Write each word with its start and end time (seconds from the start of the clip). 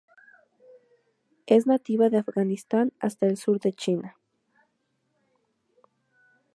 Es 1.45 1.67
nativa 1.67 2.09
de 2.09 2.17
Afganistán 2.17 2.91
hasta 2.99 3.27
el 3.27 3.37
sur 3.37 3.59
de 3.59 3.71
China. 3.71 4.17